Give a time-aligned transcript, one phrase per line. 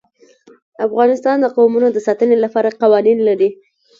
[0.85, 3.49] افغانستان د قومونه د ساتنې لپاره قوانین لري.